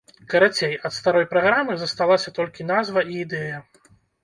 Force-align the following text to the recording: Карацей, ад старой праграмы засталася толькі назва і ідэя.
Карацей, 0.33 0.71
ад 0.89 0.95
старой 0.99 1.27
праграмы 1.33 1.77
засталася 1.83 2.35
толькі 2.39 2.69
назва 2.73 3.07
і 3.13 3.23
ідэя. 3.27 3.63